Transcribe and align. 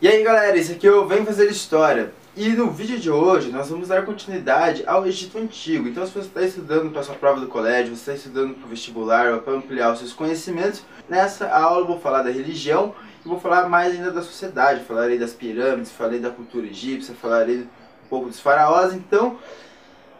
E 0.00 0.06
aí 0.06 0.22
galera, 0.22 0.56
esse 0.56 0.70
aqui 0.70 0.86
é 0.86 0.92
o 0.92 1.08
Vem 1.08 1.26
Fazer 1.26 1.50
História. 1.50 2.12
E 2.36 2.50
no 2.50 2.70
vídeo 2.70 3.00
de 3.00 3.10
hoje 3.10 3.50
nós 3.50 3.68
vamos 3.68 3.88
dar 3.88 4.04
continuidade 4.04 4.84
ao 4.86 5.04
Egito 5.04 5.36
Antigo. 5.38 5.88
Então 5.88 6.06
se 6.06 6.12
você 6.12 6.28
está 6.28 6.42
estudando 6.42 6.92
para 6.92 7.02
sua 7.02 7.16
prova 7.16 7.40
do 7.40 7.48
colégio, 7.48 7.96
você 7.96 8.12
está 8.12 8.14
estudando 8.14 8.54
para 8.54 8.64
o 8.64 8.68
vestibular 8.68 9.32
ou 9.32 9.40
para 9.40 9.54
ampliar 9.54 9.92
os 9.92 9.98
seus 9.98 10.12
conhecimentos, 10.12 10.84
nessa 11.08 11.48
aula 11.50 11.80
eu 11.80 11.86
vou 11.88 11.98
falar 11.98 12.22
da 12.22 12.30
religião 12.30 12.94
e 13.24 13.28
vou 13.28 13.40
falar 13.40 13.68
mais 13.68 13.92
ainda 13.92 14.12
da 14.12 14.22
sociedade. 14.22 14.84
Falarei 14.84 15.18
das 15.18 15.32
pirâmides, 15.32 15.90
falarei 15.90 16.20
da 16.20 16.30
cultura 16.30 16.68
egípcia, 16.68 17.12
falarei 17.20 17.62
um 17.62 18.08
pouco 18.08 18.28
dos 18.28 18.38
faraós. 18.38 18.94
Então 18.94 19.36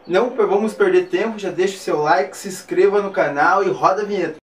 não 0.05 0.31
vamos 0.31 0.75
perder 0.75 1.07
tempo, 1.07 1.39
já 1.39 1.53
deixa 1.53 1.77
o 1.77 1.79
seu 1.79 2.03
like, 2.03 2.37
se 2.37 2.49
inscreva 2.49 3.01
no 3.01 3.13
canal 3.13 3.63
e 3.63 3.69
roda 3.69 4.03
a 4.03 4.05
vinheta. 4.05 4.39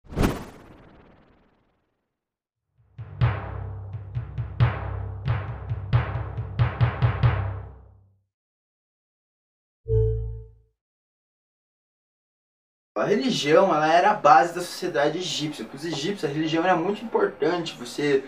A 12.97 13.03
religião 13.03 13.75
ela 13.75 13.93
era 13.93 14.13
a 14.13 14.15
base 14.15 14.55
da 14.55 14.61
sociedade 14.61 15.19
egípcia. 15.19 15.65
Para 15.65 15.75
os 15.75 15.85
egípcios, 15.85 16.25
a 16.31 16.33
religião 16.33 16.63
era 16.63 16.77
muito 16.77 17.05
importante. 17.05 17.77
Você 17.77 18.23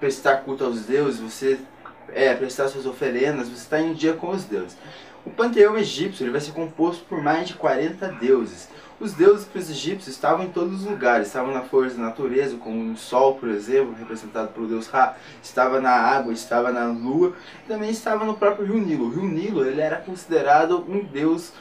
prestar 0.00 0.38
culto 0.38 0.64
aos 0.64 0.80
deuses, 0.80 1.20
você 1.20 1.60
é, 2.08 2.34
prestar 2.34 2.66
suas 2.66 2.84
oferendas, 2.84 3.48
você 3.48 3.62
está 3.62 3.80
em 3.80 3.94
dia 3.94 4.14
com 4.14 4.30
os 4.30 4.42
deuses. 4.42 4.76
O 5.24 5.30
panteão 5.30 5.78
egípcio 5.78 6.24
ele 6.24 6.32
vai 6.32 6.40
ser 6.40 6.50
composto 6.50 7.04
por 7.04 7.22
mais 7.22 7.46
de 7.46 7.54
40 7.54 8.08
deuses. 8.14 8.68
Os 8.98 9.12
deuses 9.12 9.44
para 9.44 9.60
os 9.60 9.70
egípcios 9.70 10.16
estavam 10.16 10.46
em 10.46 10.50
todos 10.50 10.80
os 10.80 10.84
lugares, 10.84 11.28
estavam 11.28 11.54
na 11.54 11.62
força 11.62 11.96
da 11.96 12.02
natureza, 12.02 12.56
como 12.56 12.82
no 12.82 12.96
sol, 12.96 13.36
por 13.36 13.48
exemplo, 13.48 13.94
representado 13.96 14.48
pelo 14.48 14.66
deus 14.66 14.88
Ra, 14.88 15.14
estava 15.40 15.80
na 15.80 15.92
água, 15.92 16.32
estava 16.32 16.72
na 16.72 16.86
lua, 16.86 17.34
também 17.68 17.90
estava 17.90 18.24
no 18.24 18.36
próprio 18.36 18.66
rio 18.66 18.84
Nilo. 18.84 19.06
O 19.06 19.10
rio 19.10 19.22
Nilo 19.22 19.64
ele 19.64 19.80
era 19.80 19.98
considerado 19.98 20.84
um 20.88 21.04
deus 21.04 21.52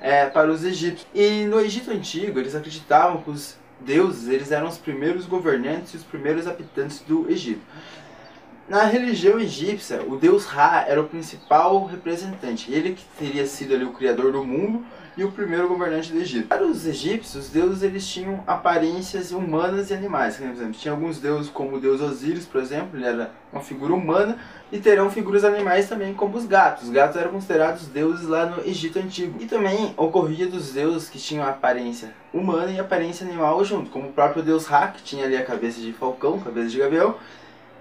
é, 0.00 0.26
para 0.26 0.50
os 0.50 0.64
egípcios. 0.64 1.06
E 1.14 1.44
no 1.44 1.60
Egito 1.60 1.90
Antigo, 1.90 2.38
eles 2.38 2.54
acreditavam 2.54 3.22
que 3.22 3.30
os 3.30 3.56
deuses 3.80 4.28
eles 4.28 4.50
eram 4.50 4.68
os 4.68 4.78
primeiros 4.78 5.26
governantes 5.26 5.94
e 5.94 5.96
os 5.96 6.04
primeiros 6.04 6.46
habitantes 6.46 7.00
do 7.00 7.30
Egito. 7.30 7.62
Na 8.68 8.84
religião 8.84 9.40
egípcia, 9.40 10.02
o 10.06 10.16
deus 10.16 10.44
Ra 10.44 10.84
era 10.86 11.00
o 11.00 11.08
principal 11.08 11.86
representante. 11.86 12.70
Ele 12.70 12.92
que 12.92 13.04
teria 13.18 13.46
sido 13.46 13.74
ali 13.74 13.84
o 13.84 13.94
criador 13.94 14.30
do 14.30 14.44
mundo 14.44 14.84
e 15.16 15.24
o 15.24 15.32
primeiro 15.32 15.66
governante 15.66 16.12
do 16.12 16.18
Egito. 16.18 16.48
Para 16.48 16.66
os 16.66 16.86
egípcios, 16.86 17.46
os 17.46 17.50
deuses 17.50 17.82
eles 17.82 18.06
tinham 18.06 18.44
aparências 18.46 19.32
humanas 19.32 19.88
e 19.88 19.94
animais. 19.94 20.36
Por 20.36 20.46
exemplo, 20.46 20.72
tinha 20.72 20.92
alguns 20.92 21.18
deuses 21.18 21.50
como 21.50 21.76
o 21.76 21.80
deus 21.80 22.02
Osíris, 22.02 22.44
por 22.44 22.60
exemplo, 22.60 22.90
ele 22.98 23.06
era 23.06 23.30
uma 23.50 23.62
figura 23.62 23.94
humana, 23.94 24.38
e 24.70 24.78
terão 24.78 25.10
figuras 25.10 25.44
animais 25.44 25.88
também 25.88 26.12
como 26.12 26.36
os 26.36 26.44
gatos. 26.44 26.84
Os 26.84 26.90
gatos 26.90 27.16
eram 27.16 27.32
considerados 27.32 27.86
deuses 27.86 28.28
lá 28.28 28.44
no 28.44 28.68
Egito 28.68 28.98
Antigo. 28.98 29.42
E 29.42 29.46
também 29.46 29.94
ocorria 29.96 30.46
dos 30.46 30.74
deuses 30.74 31.08
que 31.08 31.18
tinham 31.18 31.48
aparência 31.48 32.12
humana 32.34 32.70
e 32.70 32.78
aparência 32.78 33.26
animal 33.26 33.64
junto, 33.64 33.90
como 33.90 34.10
o 34.10 34.12
próprio 34.12 34.42
deus 34.42 34.66
Ra, 34.66 34.88
que 34.88 35.02
tinha 35.02 35.24
ali 35.24 35.38
a 35.38 35.44
cabeça 35.44 35.80
de 35.80 35.90
falcão, 35.94 36.38
cabeça 36.38 36.68
de 36.68 36.78
gavião, 36.78 37.14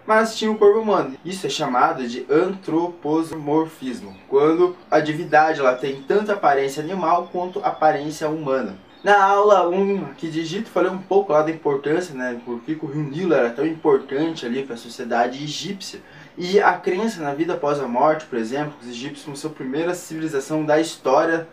mas 0.07 0.37
tinha 0.37 0.49
um 0.49 0.57
corpo 0.57 0.79
humano. 0.79 1.17
Isso 1.23 1.45
é 1.45 1.49
chamado 1.49 2.07
de 2.07 2.25
antropomorfismo, 2.29 4.15
quando 4.29 4.75
a 4.89 5.01
divindade 5.01 5.59
ela 5.59 5.75
tem 5.75 6.01
tanto 6.01 6.31
aparência 6.31 6.81
animal 6.81 7.29
quanto 7.31 7.59
aparência 7.59 8.29
humana. 8.29 8.79
Na 9.03 9.23
aula 9.23 9.69
1 9.69 10.05
aqui 10.05 10.27
de 10.27 10.39
Egito, 10.39 10.69
falei 10.69 10.89
um 10.89 10.97
pouco 10.97 11.31
lá 11.31 11.43
da 11.43 11.51
importância, 11.51 12.15
né, 12.15 12.41
por 12.43 12.59
que 12.61 12.77
o 12.81 12.87
rio 12.87 13.03
Nilo 13.03 13.33
era 13.33 13.49
tão 13.51 13.65
importante 13.65 14.45
ali 14.45 14.63
para 14.63 14.73
a 14.73 14.77
sociedade 14.77 15.43
egípcia. 15.43 16.01
E 16.37 16.59
a 16.59 16.73
crença 16.73 17.21
na 17.21 17.33
vida 17.33 17.53
após 17.53 17.79
a 17.79 17.87
morte, 17.87 18.25
por 18.25 18.39
exemplo, 18.39 18.73
os 18.81 18.87
egípcios 18.87 19.31
a 19.31 19.35
sua 19.35 19.49
primeira 19.49 19.93
civilização 19.93 20.65
da 20.65 20.79
história 20.79 21.47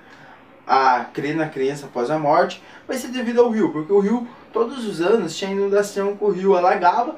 a 0.66 1.04
crer 1.04 1.36
na 1.36 1.48
crença 1.48 1.86
após 1.86 2.10
a 2.10 2.18
morte, 2.18 2.62
vai 2.88 2.96
ser 2.96 3.08
devido 3.08 3.40
ao 3.40 3.50
rio, 3.50 3.70
porque 3.70 3.92
o 3.92 4.00
rio 4.00 4.26
todos 4.54 4.86
os 4.86 5.02
anos 5.02 5.36
tinha 5.36 5.50
inundação 5.50 6.16
que 6.16 6.24
o 6.24 6.30
rio 6.30 6.56
alagava 6.56 7.16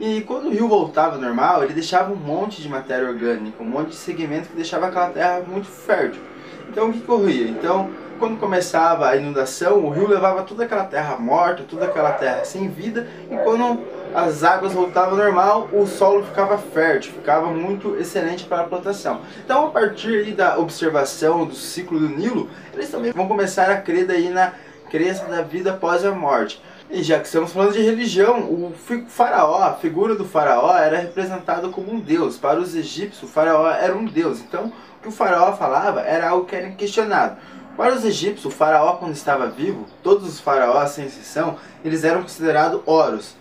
e 0.00 0.22
quando 0.22 0.46
o 0.46 0.50
rio 0.50 0.66
voltava 0.66 1.16
ao 1.16 1.20
normal, 1.20 1.62
ele 1.62 1.74
deixava 1.74 2.10
um 2.10 2.16
monte 2.16 2.62
de 2.62 2.68
matéria 2.68 3.06
orgânica, 3.06 3.62
um 3.62 3.66
monte 3.66 3.90
de 3.90 3.96
segmento 3.96 4.48
que 4.48 4.56
deixava 4.56 4.86
aquela 4.86 5.10
terra 5.10 5.42
muito 5.46 5.66
fértil. 5.66 6.22
Então 6.70 6.88
o 6.88 6.92
que 6.92 7.00
corria? 7.00 7.46
Então, 7.48 7.90
quando 8.18 8.38
começava 8.38 9.08
a 9.08 9.16
inundação, 9.16 9.84
o 9.84 9.90
rio 9.90 10.08
levava 10.08 10.42
toda 10.42 10.64
aquela 10.64 10.84
terra 10.84 11.16
morta, 11.18 11.62
toda 11.68 11.84
aquela 11.84 12.12
terra 12.12 12.44
sem 12.44 12.68
vida, 12.68 13.06
e 13.30 13.36
quando 13.38 13.80
as 14.14 14.42
águas 14.42 14.72
voltavam 14.72 15.12
ao 15.12 15.16
normal, 15.16 15.68
o 15.72 15.86
solo 15.86 16.24
ficava 16.24 16.58
fértil, 16.58 17.12
ficava 17.12 17.48
muito 17.48 17.96
excelente 17.96 18.44
para 18.44 18.62
a 18.62 18.64
plantação. 18.64 19.20
Então, 19.44 19.66
a 19.66 19.70
partir 19.70 20.32
da 20.32 20.58
observação 20.58 21.44
do 21.44 21.54
ciclo 21.54 21.98
do 22.00 22.08
Nilo, 22.08 22.48
eles 22.72 22.90
também 22.90 23.12
vão 23.12 23.28
começar 23.28 23.70
a 23.70 23.76
crer 23.76 24.06
daí 24.06 24.30
na 24.30 24.52
crença 24.90 25.24
da 25.26 25.42
vida 25.42 25.70
após 25.70 26.04
a 26.04 26.10
morte. 26.10 26.60
E 26.90 27.02
já 27.02 27.20
que 27.20 27.26
estamos 27.26 27.52
falando 27.52 27.74
de 27.74 27.82
religião, 27.82 28.40
o 28.50 28.72
faraó, 29.08 29.62
a 29.62 29.74
figura 29.74 30.14
do 30.14 30.24
faraó 30.24 30.74
era 30.74 30.98
representada 30.98 31.68
como 31.68 31.92
um 31.92 32.00
deus. 32.00 32.38
Para 32.38 32.58
os 32.58 32.74
egípcios, 32.74 33.28
o 33.28 33.32
faraó 33.32 33.68
era 33.70 33.94
um 33.94 34.06
deus. 34.06 34.40
Então, 34.40 34.72
o 34.98 35.02
que 35.02 35.08
o 35.08 35.12
faraó 35.12 35.54
falava 35.54 36.00
era 36.00 36.30
algo 36.30 36.46
que 36.46 36.56
era 36.56 36.70
questionado. 36.70 37.36
Para 37.76 37.94
os 37.94 38.06
egípcios, 38.06 38.46
o 38.46 38.50
faraó 38.50 38.94
quando 38.94 39.12
estava 39.12 39.48
vivo, 39.48 39.84
todos 40.02 40.26
os 40.26 40.40
faraós, 40.40 40.92
sem 40.92 41.04
exceção, 41.04 41.56
eles 41.84 42.04
eram 42.04 42.22
considerados 42.22 42.80
oros. 42.86 43.36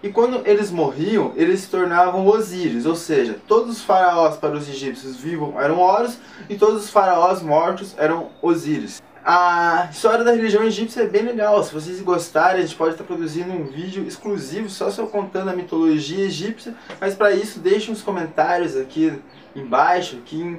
E 0.00 0.08
quando 0.08 0.40
eles 0.46 0.70
morriam, 0.70 1.32
eles 1.34 1.60
se 1.60 1.70
tornavam 1.70 2.26
Osíris, 2.26 2.86
ou 2.86 2.94
seja, 2.96 3.36
todos 3.48 3.78
os 3.78 3.82
faraós 3.82 4.36
para 4.36 4.56
os 4.56 4.68
egípcios 4.68 5.16
vivos 5.16 5.54
eram 5.56 5.78
Horus 5.78 6.18
e 6.48 6.56
todos 6.56 6.84
os 6.84 6.90
faraós 6.90 7.42
mortos 7.42 7.94
eram 7.98 8.30
Osíris. 8.40 9.02
A 9.24 9.88
história 9.92 10.24
da 10.24 10.32
religião 10.32 10.64
egípcia 10.64 11.02
é 11.02 11.06
bem 11.06 11.22
legal, 11.22 11.62
se 11.62 11.72
vocês 11.72 12.00
gostarem 12.00 12.62
a 12.62 12.66
gente 12.66 12.74
pode 12.74 12.94
estar 12.94 13.04
produzindo 13.04 13.52
um 13.52 13.64
vídeo 13.64 14.04
exclusivo 14.04 14.68
só 14.68 14.90
só 14.90 15.06
contando 15.06 15.48
a 15.48 15.54
mitologia 15.54 16.24
egípcia, 16.24 16.74
mas 17.00 17.14
para 17.14 17.30
isso 17.30 17.60
deixem 17.60 17.94
os 17.94 18.02
comentários 18.02 18.76
aqui 18.76 19.12
embaixo, 19.54 20.16
aqui 20.16 20.58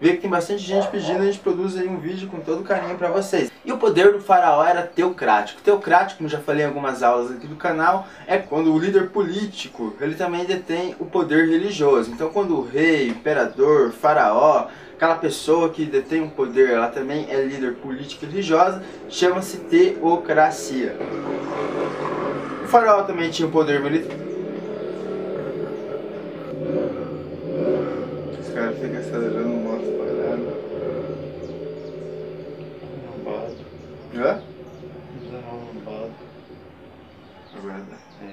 vê 0.00 0.14
que 0.14 0.22
tem 0.22 0.30
bastante 0.30 0.62
gente 0.62 0.88
pedindo, 0.88 1.20
a 1.20 1.26
gente 1.26 1.38
produz 1.38 1.76
aí 1.76 1.86
um 1.86 1.98
vídeo 1.98 2.28
com 2.28 2.40
todo 2.40 2.64
carinho 2.64 2.96
para 2.96 3.10
vocês. 3.10 3.52
E 3.64 3.70
o 3.70 3.76
poder 3.76 4.12
do 4.12 4.20
faraó 4.20 4.64
era 4.64 4.82
teocrático. 4.82 5.60
Teocrático, 5.60 6.18
como 6.18 6.28
já 6.28 6.38
falei 6.38 6.64
em 6.64 6.68
algumas 6.68 7.02
aulas 7.02 7.30
aqui 7.30 7.46
do 7.46 7.56
canal, 7.56 8.06
é 8.26 8.38
quando 8.38 8.72
o 8.72 8.78
líder 8.78 9.10
político, 9.10 9.94
ele 10.00 10.14
também 10.14 10.44
detém 10.44 10.96
o 10.98 11.04
poder 11.04 11.48
religioso. 11.48 12.10
Então 12.10 12.30
quando 12.30 12.56
o 12.56 12.66
rei, 12.66 13.08
imperador, 13.08 13.92
faraó, 13.92 14.68
aquela 14.96 15.16
pessoa 15.16 15.68
que 15.68 15.84
detém 15.84 16.22
um 16.22 16.30
poder, 16.30 16.70
ela 16.70 16.88
também 16.88 17.26
é 17.30 17.42
líder 17.42 17.74
político 17.74 18.24
e 18.24 18.28
religiosa, 18.28 18.82
chama-se 19.08 19.58
teocracia. 19.58 20.96
O 22.64 22.68
faraó 22.68 23.02
também 23.02 23.30
tinha 23.30 23.48
um 23.48 23.50
poder 23.50 23.80
militar. 23.80 24.16
Os 28.40 28.54
caras 28.54 28.78
ficam 28.78 29.02
Dá. 35.40 36.08
É. 38.26 38.32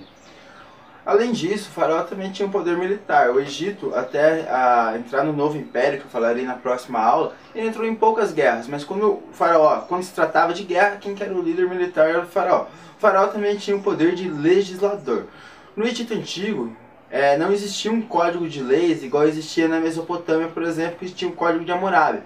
Além 1.06 1.31
disso, 1.31 1.69
o 1.69 1.72
faraó 1.72 2.03
também 2.03 2.31
tinha 2.31 2.47
um 2.47 2.51
poder 2.51 2.78
militar. 2.78 3.29
O 3.29 3.40
Egito, 3.40 3.94
até 3.95 4.41
a, 4.50 4.95
entrar 4.97 5.23
no 5.23 5.31
novo 5.31 5.57
império, 5.57 6.00
que 6.00 6.06
eu 6.06 6.09
falarei 6.09 6.44
na 6.44 6.56
próxima 6.56 7.00
aula, 7.00 7.34
ele 7.56 7.68
entrou 7.68 7.88
em 7.88 7.95
poucas 7.95 8.34
guerras. 8.34 8.68
Mas 8.68 8.84
quando 8.84 9.13
o 9.13 9.23
faraó, 9.31 9.81
quando 9.81 10.03
se 10.03 10.13
tratava 10.13 10.53
de 10.53 10.63
guerra, 10.63 10.97
quem 10.97 11.16
que 11.16 11.23
era 11.23 11.34
o 11.34 11.41
líder 11.41 11.69
militar 11.69 12.09
era 12.09 12.23
o 12.23 12.28
faraó. 12.28 12.63
O 12.63 13.00
faraó 13.00 13.28
também 13.28 13.56
tinha 13.56 13.78
o 13.78 13.81
poder 13.81 14.16
de 14.16 14.29
legislador. 14.29 15.28
No 15.75 15.85
Egito 15.85 16.13
Antigo, 16.13 16.75
é, 17.09 17.38
não 17.38 17.53
existia 17.53 17.91
um 17.91 18.01
código 18.01 18.50
de 18.50 18.62
leis 18.62 19.01
igual 19.01 19.24
existia 19.24 19.68
na 19.68 19.80
Mesopotâmia, 19.80 20.50
por 20.50 20.63
exemplo, 20.63 20.98
que 21.00 21.10
tinha 21.10 21.31
o 21.31 21.36
código 21.36 21.63
de 21.63 21.71
Hammurabi. 21.71 22.21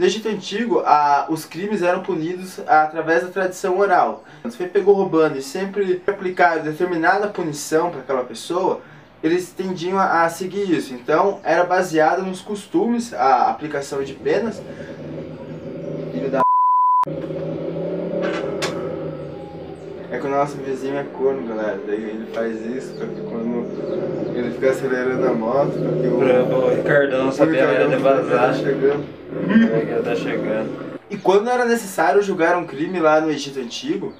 No 0.00 0.06
Egito 0.06 0.30
Antigo, 0.30 0.78
a, 0.78 1.26
os 1.28 1.44
crimes 1.44 1.82
eram 1.82 2.02
punidos 2.02 2.58
através 2.66 3.22
da 3.22 3.28
tradição 3.28 3.78
oral. 3.78 4.24
Se 4.44 4.56
você 4.56 4.66
pegou 4.66 4.94
roubando 4.94 5.36
e 5.36 5.42
sempre 5.42 6.02
aplicaram 6.06 6.62
determinada 6.62 7.28
punição 7.28 7.90
para 7.90 8.00
aquela 8.00 8.24
pessoa, 8.24 8.80
eles 9.22 9.52
tendiam 9.52 9.98
a, 9.98 10.24
a, 10.24 10.30
seguir 10.30 10.70
isso. 10.70 10.94
Então, 10.94 11.38
era 11.44 11.64
baseado 11.64 12.22
nos 12.22 12.40
costumes, 12.40 13.12
a 13.12 13.50
aplicação 13.50 14.02
de 14.02 14.14
penas. 14.14 14.62
Filho 16.14 16.30
da 16.30 16.40
nosso 20.30 20.56
vizinho 20.56 20.96
é 20.96 21.04
corno, 21.04 21.46
galera. 21.46 21.78
Daí 21.86 21.96
ele 21.96 22.26
faz 22.32 22.64
isso, 22.64 22.94
porque 22.94 23.20
quando 23.22 23.66
ele 24.34 24.50
fica 24.52 24.70
acelerando 24.70 25.26
a 25.26 25.32
moto, 25.32 25.72
porque 25.72 26.06
o. 26.06 26.60
O 26.60 26.74
Ricardão 26.74 27.32
sabia 27.32 27.88
de 27.88 27.96
vazar. 27.96 28.48
Tá 28.48 28.54
chegando. 28.54 29.04
Tá 30.04 30.14
chegando. 30.14 30.90
E 31.10 31.16
quando 31.16 31.50
era 31.50 31.64
necessário 31.64 32.22
julgar 32.22 32.56
um 32.56 32.66
crime 32.66 33.00
lá 33.00 33.20
no 33.20 33.30
Egito 33.30 33.58
Antigo, 33.58 34.14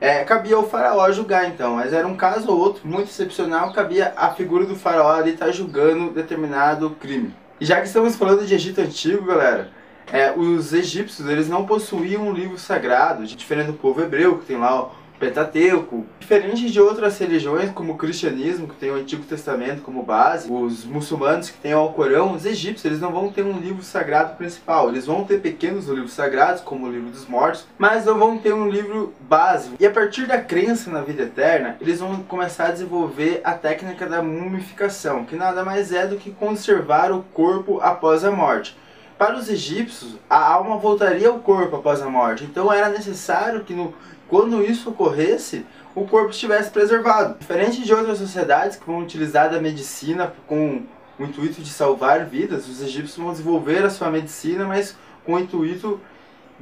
é, 0.00 0.24
cabia 0.24 0.58
o 0.58 0.64
faraó 0.64 1.10
julgar 1.12 1.48
então, 1.48 1.76
mas 1.76 1.92
era 1.92 2.06
um 2.08 2.16
caso 2.16 2.50
ou 2.50 2.58
outro 2.58 2.82
muito 2.84 3.08
excepcional, 3.08 3.72
cabia 3.72 4.12
a 4.16 4.30
figura 4.30 4.66
do 4.66 4.74
faraó 4.74 5.12
ali 5.12 5.34
estar 5.34 5.46
tá 5.46 5.52
julgando 5.52 6.10
determinado 6.10 6.90
crime. 6.90 7.32
E 7.60 7.64
já 7.64 7.80
que 7.80 7.86
estamos 7.86 8.16
falando 8.16 8.44
de 8.44 8.52
Egito 8.52 8.80
Antigo, 8.80 9.24
galera, 9.24 9.70
é, 10.12 10.32
os 10.32 10.72
egípcios 10.72 11.28
eles 11.28 11.48
não 11.48 11.64
possuíam 11.64 12.26
um 12.26 12.32
livro 12.32 12.58
sagrado, 12.58 13.24
diferente 13.24 13.68
do 13.68 13.74
povo 13.74 14.02
hebreu, 14.02 14.38
que 14.38 14.46
tem 14.46 14.58
lá 14.58 14.90
Pentateuco. 15.22 16.04
Diferente 16.18 16.68
de 16.68 16.80
outras 16.80 17.16
religiões, 17.16 17.70
como 17.70 17.92
o 17.92 17.96
cristianismo, 17.96 18.66
que 18.66 18.74
tem 18.74 18.90
o 18.90 18.96
Antigo 18.96 19.22
Testamento 19.22 19.80
como 19.80 20.02
base, 20.02 20.50
os 20.50 20.84
muçulmanos 20.84 21.48
que 21.48 21.58
têm 21.58 21.74
o 21.74 21.78
Alcorão, 21.78 22.34
os 22.34 22.44
egípcios, 22.44 22.84
eles 22.84 23.00
não 23.00 23.12
vão 23.12 23.30
ter 23.30 23.44
um 23.44 23.60
livro 23.60 23.84
sagrado 23.84 24.36
principal. 24.36 24.88
Eles 24.88 25.06
vão 25.06 25.22
ter 25.22 25.40
pequenos 25.40 25.86
livros 25.86 26.12
sagrados, 26.12 26.60
como 26.60 26.88
o 26.88 26.90
livro 26.90 27.10
dos 27.10 27.28
mortos, 27.28 27.68
mas 27.78 28.04
não 28.04 28.18
vão 28.18 28.36
ter 28.36 28.52
um 28.52 28.68
livro 28.68 29.14
básico. 29.20 29.76
E 29.78 29.86
a 29.86 29.90
partir 29.92 30.26
da 30.26 30.40
crença 30.40 30.90
na 30.90 31.02
vida 31.02 31.22
eterna, 31.22 31.76
eles 31.80 32.00
vão 32.00 32.20
começar 32.24 32.66
a 32.66 32.72
desenvolver 32.72 33.40
a 33.44 33.52
técnica 33.52 34.08
da 34.08 34.20
mumificação, 34.20 35.24
que 35.24 35.36
nada 35.36 35.64
mais 35.64 35.92
é 35.92 36.04
do 36.04 36.16
que 36.16 36.32
conservar 36.32 37.12
o 37.12 37.22
corpo 37.32 37.78
após 37.80 38.24
a 38.24 38.30
morte. 38.32 38.76
Para 39.22 39.36
os 39.36 39.48
egípcios, 39.48 40.16
a 40.28 40.36
alma 40.36 40.78
voltaria 40.78 41.28
ao 41.28 41.38
corpo 41.38 41.76
após 41.76 42.02
a 42.02 42.10
morte, 42.10 42.42
então 42.42 42.72
era 42.72 42.88
necessário 42.88 43.62
que 43.62 43.72
no 43.72 43.94
quando 44.26 44.60
isso 44.64 44.90
ocorresse, 44.90 45.64
o 45.94 46.04
corpo 46.08 46.30
estivesse 46.30 46.72
preservado. 46.72 47.38
Diferente 47.38 47.84
de 47.84 47.94
outras 47.94 48.18
sociedades 48.18 48.76
que 48.76 48.84
vão 48.84 48.98
utilizar 48.98 49.48
da 49.48 49.60
medicina 49.60 50.32
com 50.48 50.82
o 51.20 51.22
intuito 51.24 51.62
de 51.62 51.70
salvar 51.70 52.24
vidas, 52.24 52.68
os 52.68 52.82
egípcios 52.82 53.16
vão 53.16 53.30
desenvolver 53.30 53.84
a 53.84 53.90
sua 53.90 54.10
medicina, 54.10 54.64
mas 54.64 54.96
com 55.24 55.34
o 55.34 55.38
intuito 55.38 56.00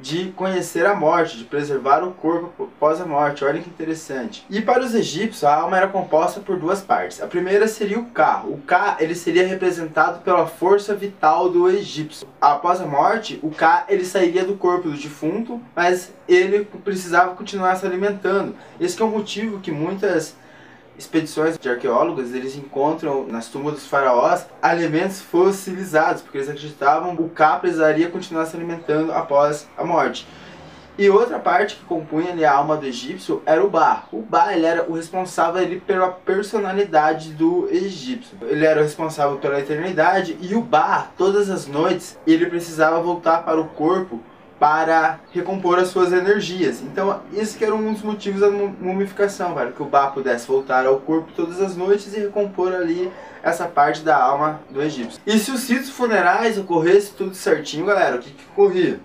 de 0.01 0.31
conhecer 0.31 0.85
a 0.85 0.95
morte, 0.95 1.37
de 1.37 1.43
preservar 1.43 2.03
o 2.03 2.11
corpo 2.11 2.63
após 2.63 2.99
a 2.99 3.05
morte. 3.05 3.45
Olha 3.45 3.61
que 3.61 3.69
interessante. 3.69 4.45
E 4.49 4.61
para 4.61 4.83
os 4.83 4.95
egípcios, 4.95 5.43
a 5.43 5.55
alma 5.55 5.77
era 5.77 5.87
composta 5.87 6.39
por 6.39 6.57
duas 6.57 6.81
partes. 6.81 7.21
A 7.21 7.27
primeira 7.27 7.67
seria 7.67 7.99
o 7.99 8.05
Ka. 8.05 8.43
O 8.45 8.57
Ka 8.57 8.97
ele 8.99 9.13
seria 9.13 9.47
representado 9.47 10.21
pela 10.21 10.47
força 10.47 10.95
vital 10.95 11.49
do 11.49 11.69
egípcio. 11.69 12.27
Após 12.39 12.81
a 12.81 12.85
morte, 12.85 13.39
o 13.43 13.51
Ka 13.51 13.85
ele 13.87 14.03
sairia 14.03 14.43
do 14.43 14.55
corpo 14.55 14.89
do 14.89 14.97
defunto, 14.97 15.61
mas 15.75 16.11
ele 16.27 16.65
precisava 16.83 17.35
continuar 17.35 17.75
se 17.75 17.85
alimentando. 17.85 18.55
Esse 18.79 19.01
é 19.01 19.05
o 19.05 19.09
motivo 19.09 19.59
que 19.59 19.71
muitas 19.71 20.35
expedições 21.01 21.57
de 21.57 21.69
arqueólogos, 21.69 22.33
eles 22.33 22.55
encontram 22.55 23.25
nas 23.27 23.47
tumbas 23.47 23.73
dos 23.73 23.87
faraós 23.87 24.45
alimentos 24.61 25.21
fossilizados, 25.21 26.21
porque 26.21 26.37
eles 26.37 26.49
acreditavam 26.49 27.15
que 27.15 27.21
o 27.21 27.29
Ka 27.29 27.57
precisaria 27.57 28.09
continuar 28.09 28.45
se 28.45 28.55
alimentando 28.55 29.11
após 29.11 29.67
a 29.77 29.83
morte. 29.83 30.27
E 30.97 31.09
outra 31.09 31.39
parte 31.39 31.77
que 31.77 31.85
compunha 31.85 32.31
ali, 32.31 32.45
a 32.45 32.53
alma 32.53 32.77
do 32.77 32.85
egípcio 32.85 33.41
era 33.45 33.63
o 33.63 33.69
Ba. 33.69 34.03
O 34.11 34.21
Ba 34.21 34.53
ele 34.53 34.65
era 34.65 34.89
o 34.89 34.93
responsável 34.93 35.61
ali 35.61 35.79
pela 35.79 36.09
personalidade 36.09 37.31
do 37.31 37.67
egípcio. 37.71 38.37
Ele 38.43 38.65
era 38.65 38.81
o 38.81 38.83
responsável 38.83 39.37
pela 39.37 39.59
eternidade 39.59 40.37
e 40.41 40.53
o 40.53 40.61
Ba, 40.61 41.07
todas 41.17 41.49
as 41.49 41.65
noites, 41.65 42.19
ele 42.27 42.45
precisava 42.45 43.01
voltar 43.01 43.43
para 43.43 43.59
o 43.59 43.69
corpo 43.69 44.19
para 44.61 45.19
recompor 45.31 45.79
as 45.79 45.87
suas 45.87 46.13
energias. 46.13 46.83
Então, 46.83 47.19
esse 47.33 47.57
que 47.57 47.65
era 47.65 47.73
um 47.73 47.91
dos 47.91 48.03
motivos 48.03 48.41
da 48.41 48.51
mumificação, 48.51 49.55
para 49.55 49.71
que 49.71 49.81
o 49.81 49.87
Ba 49.87 50.11
pudesse 50.11 50.47
voltar 50.47 50.85
ao 50.85 50.99
corpo 50.99 51.31
todas 51.35 51.59
as 51.59 51.75
noites 51.75 52.13
e 52.13 52.19
recompor 52.19 52.71
ali 52.71 53.11
essa 53.41 53.67
parte 53.67 54.03
da 54.03 54.15
alma 54.15 54.61
do 54.69 54.79
egípcio. 54.79 55.19
E 55.25 55.39
se 55.39 55.49
os 55.49 55.67
ritos 55.67 55.89
funerais 55.89 56.59
ocorresse 56.59 57.11
tudo 57.13 57.33
certinho, 57.33 57.87
galera, 57.87 58.17
o 58.17 58.19
que, 58.19 58.29
que 58.29 58.45
ocorria? 58.51 58.99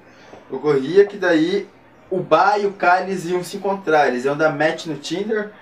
Ocorria 0.51 1.07
que 1.07 1.17
daí 1.17 1.67
o 2.11 2.21
Ba 2.21 2.59
e 2.59 2.67
o 2.67 2.73
Ka 2.73 3.01
eles 3.01 3.25
iam 3.25 3.43
se 3.43 3.57
encontrar, 3.57 4.09
eles 4.09 4.27
iam 4.27 4.37
dar 4.37 4.55
match 4.55 4.85
no 4.85 4.97
Tinder 4.97 5.53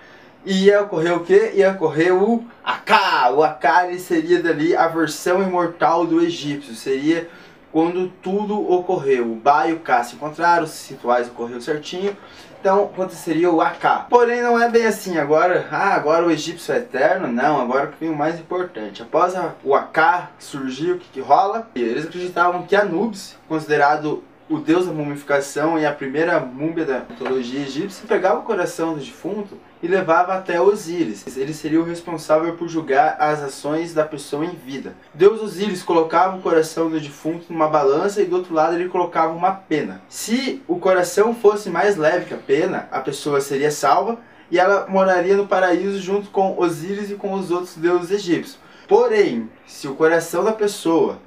e 0.44 0.64
ia 0.64 0.82
ocorrer 0.82 1.16
o 1.16 1.20
quê? 1.20 1.52
Ia 1.54 1.70
ocorrer 1.70 2.12
o 2.12 2.44
Aka. 2.64 3.30
O 3.30 3.44
ele 3.88 4.00
seria 4.00 4.42
dali 4.42 4.74
a 4.74 4.88
versão 4.88 5.40
imortal 5.40 6.04
do 6.04 6.20
egípcio, 6.20 6.74
seria 6.74 7.28
quando 7.74 8.06
tudo 8.22 8.70
ocorreu. 8.70 9.32
O 9.32 9.34
Ba 9.34 9.66
e 9.66 9.72
o 9.72 9.80
Ka 9.80 10.04
se 10.04 10.14
encontraram, 10.14 10.62
os 10.62 10.88
rituais 10.88 11.26
ocorreram 11.26 11.60
certinho. 11.60 12.16
Então 12.60 12.84
aconteceria 12.84 13.50
o 13.50 13.60
Aka. 13.60 14.06
Porém 14.08 14.40
não 14.40 14.62
é 14.62 14.70
bem 14.70 14.86
assim. 14.86 15.18
Agora, 15.18 15.66
ah, 15.72 15.92
agora 15.92 16.24
o 16.24 16.30
egípcio 16.30 16.72
é 16.72 16.78
eterno? 16.78 17.26
Não, 17.26 17.60
agora 17.60 17.88
que 17.88 17.98
vem 17.98 18.10
o 18.10 18.16
mais 18.16 18.38
importante. 18.38 19.02
Após 19.02 19.34
a, 19.34 19.54
o 19.64 19.74
Aka 19.74 20.30
surgir, 20.38 20.92
o 20.92 20.98
que, 20.98 21.08
que 21.14 21.20
rola? 21.20 21.68
Eles 21.74 22.06
acreditavam 22.06 22.62
que 22.62 22.76
Anubis, 22.76 23.36
considerado 23.48 24.22
o 24.48 24.58
deus 24.58 24.86
da 24.86 24.92
mumificação 24.92 25.78
e 25.78 25.86
a 25.86 25.92
primeira 25.92 26.38
múmia 26.38 26.84
da 26.84 27.00
mitologia 27.00 27.60
egípcia, 27.60 28.06
pegava 28.06 28.40
o 28.40 28.44
coração 28.44 28.92
do 28.92 29.00
defunto 29.00 29.58
e 29.82 29.86
levava 29.86 30.34
até 30.34 30.60
Osíris. 30.60 31.36
Ele 31.36 31.54
seria 31.54 31.80
o 31.80 31.84
responsável 31.84 32.54
por 32.54 32.68
julgar 32.68 33.16
as 33.18 33.42
ações 33.42 33.94
da 33.94 34.04
pessoa 34.04 34.44
em 34.44 34.54
vida. 34.54 34.94
Deus 35.14 35.40
Osíris 35.40 35.82
colocava 35.82 36.36
o 36.36 36.42
coração 36.42 36.90
do 36.90 37.00
defunto 37.00 37.50
numa 37.50 37.68
balança 37.68 38.20
e 38.20 38.26
do 38.26 38.36
outro 38.36 38.54
lado 38.54 38.74
ele 38.74 38.88
colocava 38.88 39.32
uma 39.32 39.52
pena. 39.52 40.02
Se 40.08 40.62
o 40.68 40.78
coração 40.78 41.34
fosse 41.34 41.70
mais 41.70 41.96
leve 41.96 42.26
que 42.26 42.34
a 42.34 42.38
pena, 42.38 42.88
a 42.90 43.00
pessoa 43.00 43.40
seria 43.40 43.70
salva 43.70 44.18
e 44.50 44.58
ela 44.58 44.86
moraria 44.88 45.36
no 45.36 45.46
paraíso 45.46 45.98
junto 45.98 46.28
com 46.30 46.58
Osíris 46.58 47.10
e 47.10 47.14
com 47.14 47.32
os 47.32 47.50
outros 47.50 47.76
deuses 47.76 48.10
egípcios. 48.10 48.58
Porém, 48.86 49.48
se 49.66 49.88
o 49.88 49.94
coração 49.94 50.44
da 50.44 50.52
pessoa 50.52 51.18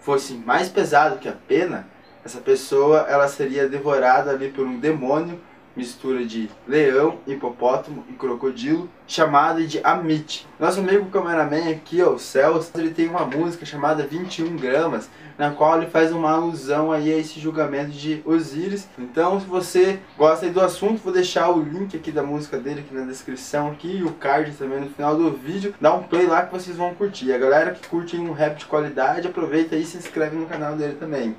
fosse 0.00 0.32
mais 0.34 0.68
pesado 0.68 1.18
que 1.18 1.28
a 1.28 1.32
pena, 1.32 1.86
essa 2.24 2.40
pessoa 2.40 3.06
ela 3.08 3.26
seria 3.28 3.68
devorada 3.68 4.30
ali 4.30 4.48
por 4.50 4.66
um 4.66 4.78
demônio, 4.78 5.40
mistura 5.74 6.24
de 6.24 6.50
leão, 6.68 7.18
hipopótamo 7.26 8.04
e 8.08 8.12
crocodilo, 8.12 8.88
chamada 9.06 9.62
de 9.66 9.80
Amit. 9.82 10.46
Nosso 10.58 10.80
amigo 10.80 11.06
cameraman 11.06 11.70
aqui, 11.70 12.02
o 12.02 12.18
Celso, 12.18 12.70
ele 12.76 12.90
tem 12.90 13.08
uma 13.08 13.24
música 13.24 13.64
chamada 13.64 14.06
21 14.06 14.56
gramas, 14.56 15.08
na 15.38 15.50
qual 15.50 15.78
ele 15.78 15.90
faz 15.90 16.12
uma 16.12 16.30
alusão 16.30 16.92
aí 16.92 17.12
a 17.12 17.16
esse 17.16 17.40
julgamento 17.40 17.90
de 17.90 18.22
Osíris. 18.24 18.86
Então, 18.98 19.40
se 19.40 19.46
você 19.46 19.98
gosta 20.16 20.48
do 20.48 20.60
assunto, 20.60 21.02
vou 21.02 21.12
deixar 21.12 21.50
o 21.50 21.62
link 21.62 21.96
aqui 21.96 22.12
da 22.12 22.22
música 22.22 22.58
dele 22.58 22.80
aqui 22.80 22.94
na 22.94 23.06
descrição 23.06 23.68
aqui 23.70 23.96
e 23.96 24.02
o 24.04 24.12
card 24.12 24.52
também 24.52 24.80
no 24.80 24.90
final 24.90 25.16
do 25.16 25.30
vídeo. 25.30 25.74
Dá 25.80 25.94
um 25.94 26.02
play 26.02 26.26
lá 26.26 26.44
que 26.44 26.52
vocês 26.52 26.76
vão 26.76 26.94
curtir. 26.94 27.32
A 27.32 27.38
galera 27.38 27.72
que 27.72 27.88
curte 27.88 28.16
um 28.16 28.32
rap 28.32 28.58
de 28.58 28.66
qualidade, 28.66 29.26
aproveita 29.26 29.74
e 29.74 29.84
se 29.84 29.96
inscreve 29.96 30.36
no 30.36 30.46
canal 30.46 30.76
dele 30.76 30.96
também. 31.00 31.34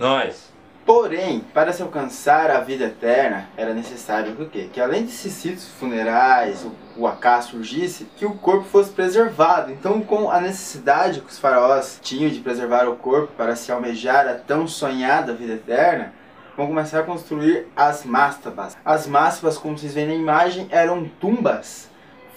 Nós. 0.00 0.50
Porém, 0.86 1.40
para 1.52 1.74
se 1.74 1.82
alcançar 1.82 2.50
a 2.50 2.60
vida 2.60 2.86
eterna, 2.86 3.50
era 3.54 3.74
necessário 3.74 4.32
o 4.32 4.48
quê? 4.48 4.70
Que 4.72 4.80
além 4.80 5.04
desses 5.04 5.44
ritos 5.44 5.68
funerais, 5.68 6.64
o, 6.64 6.72
o 6.96 7.42
surgisse, 7.42 8.06
que 8.16 8.24
o 8.24 8.32
corpo 8.32 8.64
fosse 8.64 8.90
preservado. 8.92 9.70
Então, 9.70 10.00
com 10.00 10.30
a 10.30 10.40
necessidade 10.40 11.20
que 11.20 11.30
os 11.30 11.38
faraós 11.38 12.00
tinham 12.00 12.30
de 12.30 12.40
preservar 12.40 12.88
o 12.88 12.96
corpo 12.96 13.34
para 13.36 13.54
se 13.54 13.70
almejar 13.70 14.26
a 14.26 14.36
tão 14.36 14.66
sonhada 14.66 15.34
vida 15.34 15.52
eterna, 15.52 16.14
vão 16.56 16.66
começar 16.66 17.00
a 17.00 17.04
construir 17.04 17.66
as 17.76 18.02
mastabas. 18.02 18.78
As 18.82 19.06
mastabas, 19.06 19.58
como 19.58 19.76
vocês 19.76 19.92
veem 19.92 20.08
na 20.08 20.14
imagem, 20.14 20.66
eram 20.70 21.10
tumbas 21.20 21.89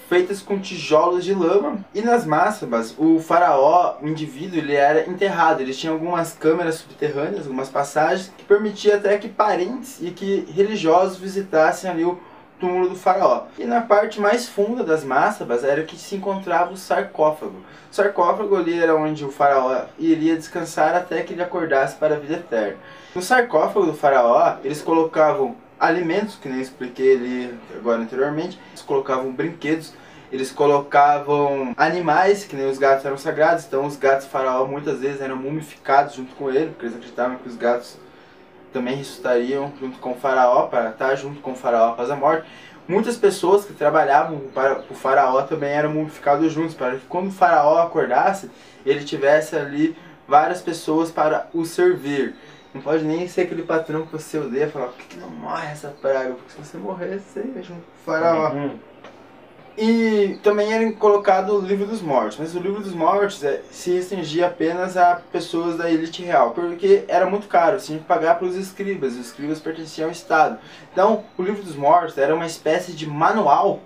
feitas 0.09 0.41
com 0.41 0.59
tijolos 0.59 1.23
de 1.23 1.33
lama. 1.33 1.83
E 1.93 2.01
nas 2.01 2.25
máximas, 2.25 2.95
o 2.97 3.19
faraó, 3.19 3.95
o 4.01 4.07
indivíduo, 4.07 4.57
ele 4.57 4.75
era 4.75 5.09
enterrado. 5.09 5.61
Eles 5.61 5.77
tinham 5.77 5.95
algumas 5.95 6.33
câmeras 6.33 6.75
subterrâneas, 6.75 7.45
algumas 7.45 7.69
passagens, 7.69 8.31
que 8.37 8.43
permitia 8.43 8.95
até 8.95 9.17
que 9.17 9.27
parentes 9.27 10.01
e 10.01 10.11
que 10.11 10.47
religiosos 10.53 11.17
visitassem 11.17 11.89
ali 11.89 12.05
o 12.05 12.19
túmulo 12.59 12.89
do 12.89 12.95
faraó. 12.95 13.43
E 13.57 13.65
na 13.65 13.81
parte 13.81 14.21
mais 14.21 14.47
funda 14.47 14.83
das 14.83 15.03
mássabas 15.03 15.63
era 15.63 15.83
que 15.83 15.97
se 15.97 16.15
encontrava 16.15 16.71
o 16.71 16.77
sarcófago. 16.77 17.57
O 17.91 17.95
sarcófago 17.95 18.55
ali 18.55 18.81
era 18.81 18.95
onde 18.95 19.25
o 19.25 19.31
faraó 19.31 19.85
iria 19.99 20.35
descansar 20.35 20.95
até 20.95 21.21
que 21.23 21.33
ele 21.33 21.43
acordasse 21.43 21.95
para 21.97 22.15
a 22.15 22.19
vida 22.19 22.35
eterna. 22.35 22.77
No 23.13 23.21
sarcófago 23.21 23.85
do 23.85 23.93
faraó, 23.93 24.57
eles 24.63 24.81
colocavam 24.81 25.55
alimentos, 25.79 26.35
que 26.35 26.47
nem 26.47 26.61
expliquei 26.61 27.15
ali 27.15 27.59
agora 27.75 28.01
anteriormente, 28.01 28.59
eles 28.71 28.81
colocavam 28.81 29.31
brinquedos 29.31 29.93
eles 30.33 30.51
colocavam 30.51 31.75
animais, 31.77 32.43
que 32.43 32.55
nem 32.55 32.67
os 32.67 32.79
gatos 32.79 33.05
eram 33.05 33.19
sagrados, 33.19 33.65
então 33.65 33.85
os 33.85 33.95
gatos 33.95 34.25
faraó 34.25 34.65
muitas 34.65 34.99
vezes 34.99 35.21
eram 35.21 35.35
mumificados 35.35 36.15
junto 36.15 36.33
com 36.33 36.49
ele, 36.49 36.71
porque 36.71 36.85
eles 36.87 36.95
acreditavam 36.95 37.37
que 37.37 37.47
os 37.47 37.55
gatos 37.55 37.99
também 38.73 38.95
ressuscitariam 38.95 39.71
junto 39.79 39.99
com 39.99 40.13
o 40.13 40.15
faraó, 40.15 40.63
para 40.63 40.89
estar 40.89 41.13
junto 41.13 41.39
com 41.39 41.51
o 41.51 41.55
faraó 41.55 41.91
após 41.91 42.09
a 42.09 42.15
morte. 42.15 42.47
Muitas 42.87 43.15
pessoas 43.15 43.63
que 43.63 43.73
trabalhavam 43.73 44.39
para 44.55 44.83
o 44.89 44.95
faraó 44.95 45.43
também 45.43 45.69
eram 45.69 45.91
mumificados 45.91 46.51
juntos, 46.51 46.73
para 46.73 46.95
que 46.95 47.05
quando 47.05 47.27
o 47.27 47.31
faraó 47.31 47.83
acordasse, 47.83 48.49
ele 48.83 49.03
tivesse 49.03 49.55
ali 49.55 49.95
várias 50.27 50.63
pessoas 50.63 51.11
para 51.11 51.47
o 51.53 51.63
servir. 51.63 52.33
Não 52.73 52.81
pode 52.81 53.03
nem 53.03 53.27
ser 53.27 53.41
aquele 53.41 53.63
patrão 53.63 54.05
que 54.05 54.11
você 54.11 54.37
odeia, 54.39 54.69
falar, 54.69 54.87
por 54.87 54.97
que, 55.05 55.17
não 55.17 55.29
morre 55.29 55.71
essa 55.71 55.89
praga? 55.89 56.33
Porque 56.33 56.51
se 56.51 56.57
você 56.57 56.77
morrer, 56.77 57.19
você 57.19 57.41
é 57.41 57.61
junto 57.61 57.81
com 57.81 58.01
o 58.01 58.05
faraó. 58.05 58.51
Uhum. 58.51 58.79
E 59.77 60.39
também 60.43 60.71
era 60.71 60.91
colocado 60.93 61.55
o 61.55 61.61
livro 61.61 61.87
dos 61.87 62.01
mortos, 62.01 62.37
mas 62.37 62.55
o 62.55 62.59
livro 62.59 62.79
dos 62.79 62.93
mortos 62.93 63.43
é, 63.43 63.61
se 63.71 63.91
restringia 63.91 64.45
apenas 64.45 64.95
a 64.97 65.19
pessoas 65.31 65.77
da 65.77 65.89
elite 65.89 66.21
real, 66.21 66.51
porque 66.51 67.05
era 67.07 67.25
muito 67.25 67.47
caro, 67.47 67.79
você 67.79 67.87
tinha 67.87 67.99
que 67.99 68.05
pagar 68.05 68.37
para 68.37 68.47
os 68.47 68.55
escribas, 68.55 69.13
os 69.13 69.27
escribas 69.27 69.59
pertenciam 69.59 70.07
ao 70.07 70.11
Estado. 70.11 70.59
Então, 70.91 71.23
o 71.35 71.41
livro 71.41 71.63
dos 71.63 71.75
mortos 71.75 72.19
era 72.19 72.35
uma 72.35 72.45
espécie 72.45 72.93
de 72.93 73.09
manual 73.09 73.81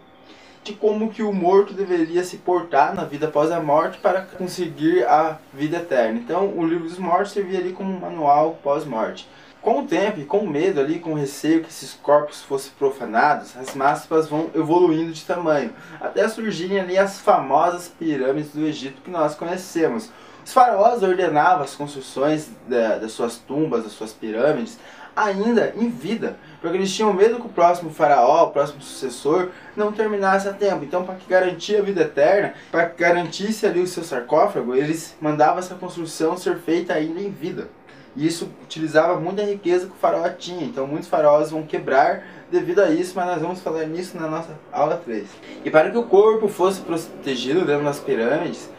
de 0.68 0.74
como 0.74 1.10
que 1.10 1.24
o 1.24 1.32
morto 1.32 1.74
deveria 1.74 2.24
se 2.24 2.38
portar 2.38 2.94
na 2.94 3.06
vida 3.06 3.28
após 3.28 3.52
a 3.52 3.60
morte 3.62 3.98
para 4.00 4.22
conseguir 4.22 5.06
a 5.06 5.38
vida 5.54 5.78
eterna. 5.78 6.20
Então, 6.20 6.48
o 6.58 6.68
livro 6.68 6.84
dos 6.88 7.00
mortos 7.00 7.32
servia 7.32 7.60
ali 7.60 7.72
como 7.72 7.90
um 7.90 8.00
manual 8.00 8.60
pós-morte. 8.62 9.28
Com 9.62 9.82
o 9.82 9.88
tempo 9.88 10.20
e 10.20 10.26
com 10.26 10.40
o 10.40 10.50
medo 10.50 10.80
ali, 10.80 11.00
com 11.00 11.14
o 11.14 11.16
receio 11.16 11.62
que 11.62 11.70
esses 11.70 11.94
corpos 11.94 12.42
fossem 12.42 12.72
profanados, 12.78 13.56
as 13.58 13.74
massas 13.74 14.28
vão 14.28 14.50
evoluindo 14.54 15.12
de 15.14 15.24
tamanho, 15.26 15.74
até 16.00 16.28
surgirem 16.28 16.80
ali 16.80 16.98
as 16.98 17.20
famosas 17.20 17.88
pirâmides 17.88 18.52
do 18.52 18.66
Egito 18.66 19.02
que 19.02 19.10
nós 19.10 19.36
conhecemos. 19.36 20.10
Os 20.46 20.54
faraós 20.54 21.04
ordenavam 21.04 21.64
as 21.64 21.76
construções 21.76 22.50
da, 22.68 22.98
das 22.98 23.12
suas 23.14 23.38
tumbas, 23.38 23.84
das 23.84 23.94
suas 23.94 24.14
pirâmides, 24.14 24.78
ainda 25.18 25.74
em 25.76 25.90
vida, 25.90 26.38
porque 26.62 26.78
eles 26.78 26.94
tinham 26.94 27.12
medo 27.12 27.40
que 27.40 27.48
o 27.48 27.50
próximo 27.50 27.90
faraó, 27.90 28.46
o 28.46 28.52
próximo 28.52 28.82
sucessor, 28.82 29.50
não 29.76 29.92
terminasse 29.92 30.48
a 30.48 30.54
tempo. 30.54 30.86
Então, 30.86 31.04
para 31.04 31.16
que 31.16 31.28
garantir 31.28 31.76
a 31.76 31.82
vida 31.82 32.02
eterna, 32.04 32.54
para 32.72 32.86
que 32.86 33.02
garantisse 33.02 33.66
ali 33.66 33.82
o 33.82 33.88
seu 33.88 34.04
sarcófago, 34.04 34.76
eles 34.76 35.18
mandavam 35.20 35.58
essa 35.58 35.74
construção 35.74 36.38
ser 36.38 36.58
feita 36.60 36.94
ainda 36.94 37.20
em 37.20 37.32
vida. 37.32 37.68
E 38.16 38.26
isso 38.26 38.50
utilizava 38.64 39.20
muita 39.20 39.44
riqueza 39.44 39.86
que 39.86 39.92
o 39.92 39.96
faraó 39.96 40.28
tinha. 40.30 40.64
Então 40.64 40.88
muitos 40.88 41.08
faraós 41.08 41.52
vão 41.52 41.64
quebrar 41.64 42.24
devido 42.52 42.80
a 42.80 42.90
isso, 42.90 43.14
mas 43.16 43.28
nós 43.28 43.42
vamos 43.42 43.60
falar 43.60 43.86
nisso 43.86 44.18
na 44.18 44.28
nossa 44.28 44.58
aula 44.72 44.98
3. 44.98 45.28
E 45.64 45.70
para 45.70 45.92
que 45.92 45.98
o 45.98 46.04
corpo 46.04 46.48
fosse 46.48 46.82
protegido 46.82 47.64
dentro 47.64 47.84
das 47.84 48.00
pirâmides, 48.00 48.72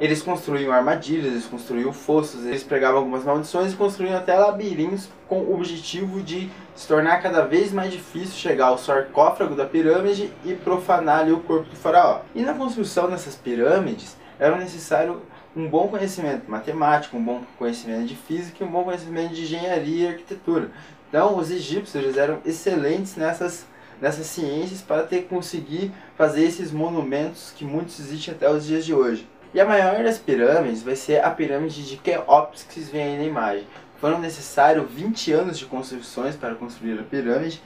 eles 0.00 0.22
construíam 0.22 0.72
armadilhas, 0.72 1.26
eles 1.32 1.46
construíam 1.46 1.92
fossos, 1.92 2.44
eles 2.44 2.62
pregavam 2.62 2.98
algumas 2.98 3.24
maldições 3.24 3.72
e 3.72 3.76
construíam 3.76 4.16
até 4.16 4.34
labirintos 4.36 5.08
com 5.26 5.40
o 5.40 5.54
objetivo 5.54 6.20
de 6.20 6.50
se 6.74 6.86
tornar 6.86 7.22
cada 7.22 7.42
vez 7.44 7.72
mais 7.72 7.90
difícil 7.90 8.34
chegar 8.34 8.66
ao 8.66 8.78
sarcófago 8.78 9.54
da 9.54 9.64
pirâmide 9.64 10.30
e 10.44 10.52
profanar 10.54 11.20
ali 11.20 11.32
o 11.32 11.40
corpo 11.40 11.70
do 11.70 11.76
faraó. 11.76 12.20
E 12.34 12.42
na 12.42 12.52
construção 12.52 13.08
dessas 13.08 13.34
pirâmides 13.34 14.16
era 14.38 14.56
necessário 14.56 15.22
um 15.56 15.66
bom 15.66 15.88
conhecimento 15.88 16.50
matemático, 16.50 17.16
um 17.16 17.24
bom 17.24 17.42
conhecimento 17.58 18.06
de 18.06 18.14
física 18.14 18.62
e 18.62 18.66
um 18.66 18.70
bom 18.70 18.84
conhecimento 18.84 19.32
de 19.32 19.42
engenharia 19.42 20.04
e 20.04 20.08
arquitetura. 20.08 20.70
Então, 21.08 21.38
os 21.38 21.50
egípcios 21.50 21.94
eles 21.94 22.18
eram 22.18 22.40
excelentes 22.44 23.16
nessas, 23.16 23.64
nessas 23.98 24.26
ciências 24.26 24.82
para 24.82 25.04
ter 25.04 25.22
conseguir 25.22 25.90
fazer 26.18 26.44
esses 26.44 26.70
monumentos 26.70 27.54
que 27.56 27.64
muitos 27.64 27.98
existem 27.98 28.34
até 28.34 28.50
os 28.50 28.66
dias 28.66 28.84
de 28.84 28.92
hoje. 28.92 29.26
E 29.56 29.60
a 29.60 29.64
maior 29.64 30.04
das 30.04 30.18
pirâmides 30.18 30.82
vai 30.82 30.94
ser 30.94 31.24
a 31.24 31.30
pirâmide 31.30 31.82
de 31.88 31.96
Keops, 31.96 32.64
que 32.64 32.74
vocês 32.74 32.90
veem 32.90 33.12
aí 33.12 33.16
na 33.16 33.24
imagem. 33.24 33.66
Foram 33.98 34.18
necessários 34.18 34.84
20 34.90 35.32
anos 35.32 35.58
de 35.58 35.64
construções 35.64 36.36
para 36.36 36.54
construir 36.54 37.00
a 37.00 37.02
pirâmide, 37.02 37.62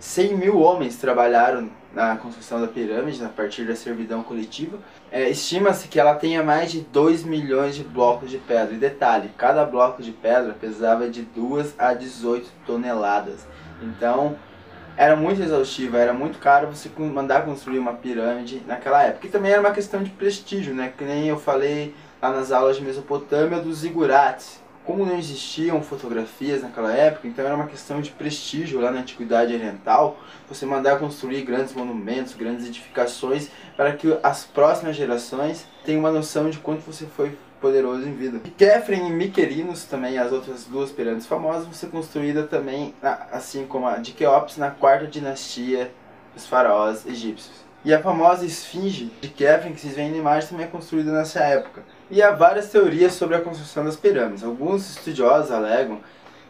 100 0.00 0.36
mil 0.36 0.58
homens 0.58 0.96
trabalharam 0.96 1.70
na 1.94 2.16
construção 2.16 2.60
da 2.60 2.66
pirâmide 2.66 3.24
a 3.24 3.28
partir 3.28 3.62
da 3.62 3.76
servidão 3.76 4.24
coletiva. 4.24 4.80
É, 5.12 5.30
Estima-se 5.30 5.86
que 5.86 6.00
ela 6.00 6.16
tenha 6.16 6.42
mais 6.42 6.72
de 6.72 6.80
2 6.80 7.22
milhões 7.22 7.76
de 7.76 7.84
blocos 7.84 8.30
de 8.30 8.38
pedra. 8.38 8.74
E 8.74 8.78
detalhe, 8.78 9.30
cada 9.38 9.64
bloco 9.64 10.02
de 10.02 10.10
pedra 10.10 10.56
pesava 10.60 11.08
de 11.08 11.22
2 11.22 11.76
a 11.78 11.94
18 11.94 12.50
toneladas. 12.66 13.46
Então, 13.80 14.36
era 14.98 15.14
muito 15.14 15.40
exaustiva, 15.40 15.96
era 15.96 16.12
muito 16.12 16.40
caro 16.40 16.66
você 16.66 16.90
mandar 16.98 17.44
construir 17.44 17.78
uma 17.78 17.92
pirâmide 17.92 18.60
naquela 18.66 19.00
época. 19.04 19.28
E 19.28 19.30
também 19.30 19.52
era 19.52 19.60
uma 19.60 19.70
questão 19.70 20.02
de 20.02 20.10
prestígio, 20.10 20.74
né? 20.74 20.92
Que 20.98 21.04
nem 21.04 21.28
eu 21.28 21.38
falei 21.38 21.94
lá 22.20 22.30
nas 22.30 22.50
aulas 22.50 22.76
de 22.76 22.82
Mesopotâmia 22.82 23.60
dos 23.60 23.78
zigurates 23.78 24.60
como 24.84 25.04
não 25.04 25.18
existiam 25.18 25.82
fotografias 25.82 26.62
naquela 26.62 26.90
época, 26.90 27.28
então 27.28 27.44
era 27.44 27.54
uma 27.54 27.66
questão 27.66 28.00
de 28.00 28.10
prestígio 28.10 28.80
lá 28.80 28.90
na 28.90 29.00
Antiguidade 29.00 29.52
Oriental, 29.52 30.18
você 30.48 30.64
mandar 30.64 30.98
construir 30.98 31.42
grandes 31.42 31.74
monumentos, 31.74 32.34
grandes 32.34 32.66
edificações, 32.66 33.50
para 33.76 33.92
que 33.92 34.18
as 34.22 34.46
próximas 34.46 34.96
gerações 34.96 35.66
tenham 35.84 36.00
uma 36.00 36.10
noção 36.10 36.48
de 36.48 36.56
quanto 36.56 36.80
você 36.80 37.04
foi 37.04 37.36
poderoso 37.60 38.06
em 38.06 38.14
vida. 38.14 38.40
Kefren 38.56 39.08
e 39.08 39.10
Miquerinos, 39.10 39.84
também 39.84 40.18
as 40.18 40.32
outras 40.32 40.64
duas 40.64 40.90
pirâmides 40.90 41.26
famosas, 41.26 41.64
vão 41.64 41.72
ser 41.72 41.88
construídas 41.88 42.48
também, 42.48 42.94
assim 43.32 43.66
como 43.66 43.86
a 43.86 43.96
de 43.96 44.12
Keops, 44.12 44.56
na 44.56 44.70
quarta 44.70 45.06
dinastia 45.06 45.90
dos 46.34 46.46
faraós 46.46 47.06
egípcios. 47.06 47.68
E 47.84 47.94
a 47.94 48.02
famosa 48.02 48.44
esfinge 48.44 49.12
de 49.20 49.28
Kefren, 49.28 49.72
que 49.72 49.80
vocês 49.80 49.94
veem 49.94 50.10
na 50.10 50.18
imagem, 50.18 50.48
também 50.48 50.66
é 50.66 50.68
construída 50.68 51.12
nessa 51.12 51.40
época. 51.40 51.82
E 52.10 52.22
há 52.22 52.32
várias 52.32 52.70
teorias 52.70 53.12
sobre 53.12 53.36
a 53.36 53.40
construção 53.40 53.84
das 53.84 53.96
pirâmides. 53.96 54.42
Alguns 54.42 54.90
estudiosos 54.96 55.50
alegam 55.50 56.00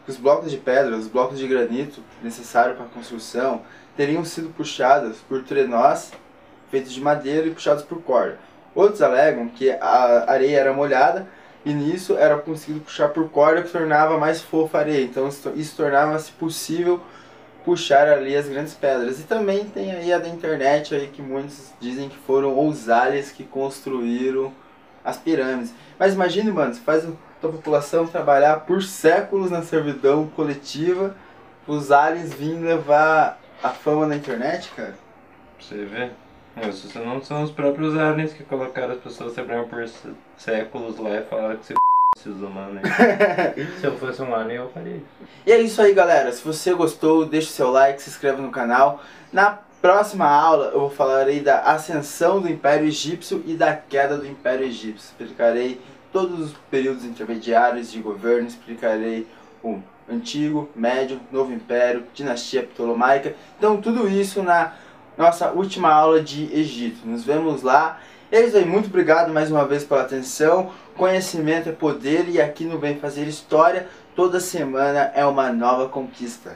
que 0.03 0.11
os 0.11 0.17
blocos 0.17 0.49
de 0.49 0.57
pedra, 0.57 0.95
os 0.95 1.07
blocos 1.07 1.37
de 1.37 1.47
granito 1.47 2.01
necessários 2.23 2.75
para 2.75 2.85
a 2.85 2.89
construção, 2.89 3.61
teriam 3.95 4.25
sido 4.25 4.49
puxados 4.49 5.17
por 5.27 5.43
trenós 5.43 6.11
feitos 6.69 6.93
de 6.93 7.01
madeira 7.01 7.47
e 7.47 7.51
puxados 7.51 7.83
por 7.83 8.01
corda. 8.01 8.39
Outros 8.75 9.01
alegam 9.01 9.47
que 9.49 9.69
a 9.71 10.25
areia 10.27 10.59
era 10.59 10.73
molhada 10.73 11.27
e 11.65 11.73
nisso 11.73 12.17
era 12.17 12.37
conseguido 12.37 12.81
puxar 12.81 13.09
por 13.09 13.29
corda 13.29 13.63
que 13.63 13.71
tornava 13.71 14.17
mais 14.17 14.41
fofa 14.41 14.77
a 14.77 14.81
areia. 14.81 15.03
Então 15.03 15.27
isso 15.27 15.75
tornava-se 15.75 16.31
possível 16.33 17.01
puxar 17.65 18.07
ali 18.07 18.35
as 18.35 18.47
grandes 18.47 18.73
pedras. 18.73 19.19
E 19.19 19.23
também 19.23 19.65
tem 19.65 19.91
aí 19.91 20.13
a 20.13 20.17
da 20.17 20.29
internet 20.29 20.95
aí 20.95 21.07
que 21.07 21.21
muitos 21.21 21.73
dizem 21.79 22.09
que 22.09 22.17
foram 22.17 22.67
os 22.67 22.89
aliens 22.89 23.31
que 23.31 23.43
construíram 23.43 24.53
as 25.03 25.17
pirâmides. 25.17 25.73
Mas 25.97 26.13
imagine, 26.13 26.51
mano, 26.51 26.73
você 26.73 26.81
faz 26.81 27.05
a 27.05 27.11
população 27.41 28.07
trabalhar 28.07 28.61
por 28.61 28.81
séculos 28.83 29.51
na 29.51 29.61
servidão 29.61 30.27
coletiva, 30.27 31.15
os 31.67 31.91
aliens 31.91 32.33
virem 32.33 32.61
levar 32.61 33.39
a 33.61 33.69
fama 33.69 34.07
na 34.07 34.15
internet, 34.15 34.71
cara. 34.75 34.95
Você 35.59 35.85
vê? 35.85 36.09
Isso 36.67 36.99
não 36.99 37.21
são 37.21 37.43
os 37.43 37.51
próprios 37.51 37.97
aliens 37.97 38.33
que 38.33 38.43
colocaram 38.43 38.93
as 38.93 38.99
pessoas 38.99 39.33
trabalhando 39.33 39.67
por 39.67 39.85
séculos 40.37 40.97
lá 40.97 41.17
e 41.17 41.23
falaram 41.23 41.57
que 41.57 41.65
você 41.65 41.73
esses 42.17 42.41
humanos. 42.41 42.81
Se 43.79 43.85
eu 43.85 43.97
fosse 43.97 44.21
um 44.21 44.33
alien, 44.35 44.57
eu 44.57 44.69
faria 44.69 44.95
isso. 44.97 45.05
E 45.45 45.51
é 45.51 45.61
isso 45.61 45.81
aí, 45.81 45.93
galera. 45.93 46.31
Se 46.31 46.43
você 46.43 46.73
gostou, 46.73 47.25
deixa 47.25 47.49
o 47.49 47.53
seu 47.53 47.71
like, 47.71 48.01
se 48.01 48.09
inscreve 48.09 48.41
no 48.41 48.51
canal. 48.51 49.01
Na 49.31 49.59
Próxima 49.81 50.25
aula 50.27 50.71
eu 50.73 50.81
vou 50.81 50.89
falar 50.89 51.27
aí 51.27 51.39
da 51.39 51.61
ascensão 51.61 52.41
do 52.41 52.49
Império 52.49 52.85
Egípcio 52.85 53.41
e 53.47 53.53
da 53.53 53.73
queda 53.73 54.17
do 54.17 54.27
Império 54.27 54.65
Egípcio. 54.65 55.11
Explicarei 55.11 55.79
todos 56.11 56.37
os 56.37 56.53
períodos 56.69 57.05
intermediários 57.05 57.89
de 57.89 58.01
governo, 58.01 58.45
explicarei 58.45 59.25
o 59.63 59.79
Antigo, 60.09 60.69
Médio, 60.75 61.21
Novo 61.31 61.53
Império, 61.53 62.03
Dinastia 62.13 62.63
Ptolomaica. 62.63 63.35
Então 63.57 63.79
tudo 63.79 64.09
isso 64.09 64.43
na 64.43 64.73
nossa 65.19 65.51
última 65.51 65.91
aula 65.91 66.21
de 66.21 66.45
Egito. 66.57 67.05
Nos 67.05 67.25
vemos 67.25 67.61
lá. 67.61 67.99
Isso 68.31 68.55
aí, 68.55 68.63
muito 68.63 68.85
obrigado 68.85 69.33
mais 69.33 69.51
uma 69.51 69.65
vez 69.65 69.83
pela 69.83 70.01
atenção. 70.01 70.71
Conhecimento 70.95 71.67
é 71.67 71.73
poder 71.73 72.29
e 72.29 72.41
aqui 72.41 72.63
no 72.63 72.79
Vem 72.79 72.97
Fazer 72.97 73.27
História, 73.27 73.87
toda 74.15 74.39
semana 74.39 75.11
é 75.13 75.25
uma 75.25 75.51
nova 75.51 75.89
conquista. 75.89 76.55